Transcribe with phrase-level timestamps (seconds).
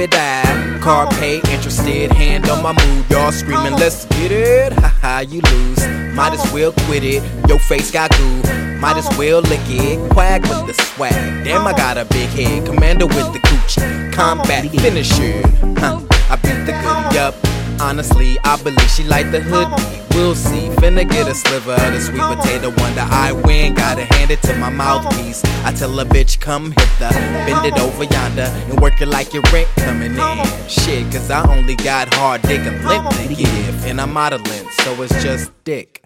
[0.00, 4.72] it out, car pay, interested, hand on my mood, y'all screaming, let's get it.
[4.72, 7.22] Haha, you lose, might as well quit it.
[7.48, 8.42] Your face got goo,
[8.78, 10.10] might as well lick it.
[10.12, 12.64] Quag with the swag, damn, I got a big head.
[12.66, 15.42] Commander with the coochie, combat finisher.
[15.78, 16.00] Huh,
[16.30, 17.47] I beat the goodie up.
[17.80, 20.02] Honestly, I believe she like the hoodie.
[20.14, 20.68] We'll see.
[20.80, 23.74] Finna get a sliver of the sweet potato wonder I win.
[23.74, 25.44] Gotta hand it to my mouthpiece.
[25.64, 27.08] I tell a bitch, come hit the
[27.46, 30.68] Bend it over yonder and work it like your rent coming in.
[30.68, 33.84] Shit, cause I only got hard dick and limp to give.
[33.84, 36.04] And I'm modeling, so it's just dick.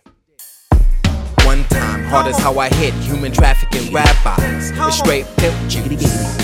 [1.45, 4.70] One time, hard as how I hit human trafficking rabbis.
[4.75, 6.42] It's straight pimp juice.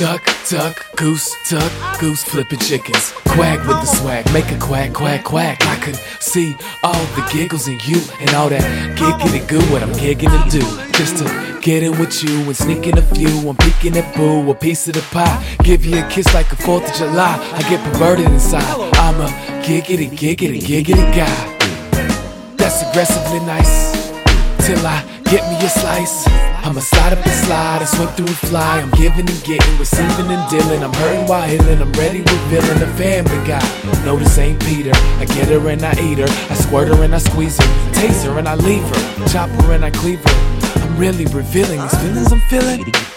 [0.00, 3.12] Duck, duck, goose, duck, goose flipping chickens.
[3.28, 5.58] Quag with the swag, make a quack, quack, quack.
[5.66, 9.60] I could see all the giggles in you and all that giggity goo.
[9.70, 13.02] What I'm gigging to do, just to get in with you and sneak in a
[13.02, 13.46] few.
[13.46, 15.44] I'm peeking at boo, a piece of the pie.
[15.64, 17.36] Give you a kiss like a 4th of July.
[17.52, 18.64] I get perverted inside.
[18.94, 19.28] I'm a
[19.62, 22.56] giggity, giggity, giggity guy.
[22.56, 23.92] That's aggressively nice.
[24.64, 26.26] Till I get me a slice.
[26.66, 28.80] I'ma slide up and slide and swim through and fly.
[28.80, 30.82] I'm giving and getting, receiving and dealing.
[30.82, 31.80] I'm hurting while healing.
[31.80, 33.62] I'm ready, revealing the family guy.
[34.04, 34.92] No, this ain't Peter.
[35.22, 36.28] I get her and I eat her.
[36.50, 37.92] I squirt her and I squeeze her.
[37.92, 39.26] Taste her and I leave her.
[39.28, 40.82] Chop her and I cleave her.
[40.82, 43.09] I'm really revealing these feelings I'm feeling.